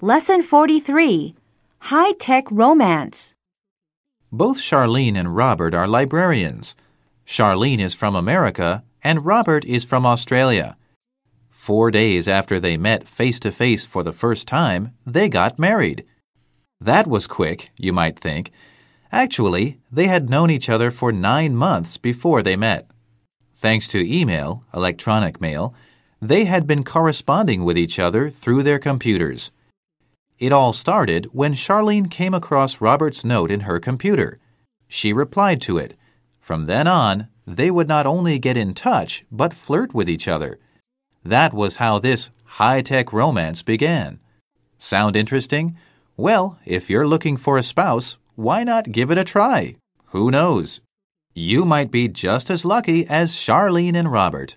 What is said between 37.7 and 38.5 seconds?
would not only